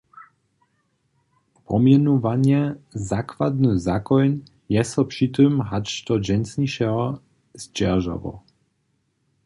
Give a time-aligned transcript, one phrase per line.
[1.67, 7.19] Pomjenowanje "zakładny zakoń" je so při tym hač do dźensnišeho
[7.61, 8.31] zdźeržało.